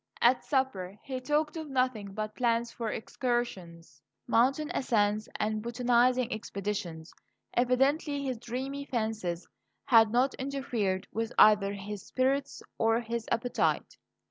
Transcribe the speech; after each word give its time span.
At 0.19 0.43
supper 0.43 0.97
he 1.03 1.19
talked 1.19 1.55
of 1.55 1.69
nothing 1.69 2.15
but 2.15 2.33
plans 2.33 2.71
for 2.71 2.89
excursions, 2.89 4.01
mountain 4.25 4.71
ascents, 4.73 5.29
and 5.35 5.61
botanizing 5.61 6.33
expeditions. 6.33 7.13
Evidently 7.53 8.23
his 8.23 8.39
dreamy 8.39 8.83
fancies 8.83 9.47
had 9.85 10.09
not 10.11 10.33
interfered 10.39 11.05
with 11.13 11.31
either 11.37 11.73
his 11.73 12.01
spirits 12.03 12.63
or 12.79 13.01
his 13.01 13.27
appetite. 13.31 13.99